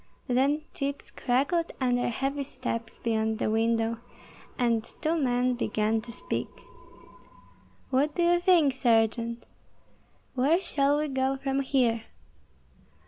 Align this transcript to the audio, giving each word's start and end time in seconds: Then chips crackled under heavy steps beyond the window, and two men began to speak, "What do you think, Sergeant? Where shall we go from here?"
Then 0.27 0.63
chips 0.73 1.11
crackled 1.11 1.73
under 1.79 2.07
heavy 2.09 2.41
steps 2.43 2.97
beyond 2.97 3.37
the 3.37 3.51
window, 3.51 3.99
and 4.57 4.83
two 4.83 5.15
men 5.15 5.53
began 5.53 6.01
to 6.01 6.11
speak, 6.11 6.47
"What 7.91 8.15
do 8.15 8.23
you 8.23 8.39
think, 8.39 8.73
Sergeant? 8.73 9.45
Where 10.33 10.59
shall 10.59 10.97
we 10.97 11.07
go 11.07 11.37
from 11.37 11.59
here?" 11.59 12.05